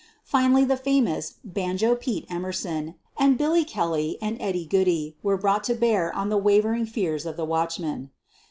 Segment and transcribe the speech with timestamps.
[0.23, 5.63] Finally, the famous 1 'Banjo Pete" Emerson and Billy Kelly and Eddie Goodey were brought
[5.65, 8.09] to bear on the wavering fears of the watchman.